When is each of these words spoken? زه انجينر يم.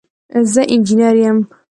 زه 0.51 0.61
انجينر 0.73 1.15
يم. 1.23 1.37